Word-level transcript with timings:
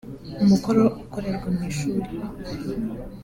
Umukoro 0.43 0.81
ukorerwa 1.01 1.47
mu 1.55 1.61
ishuri 1.71 2.09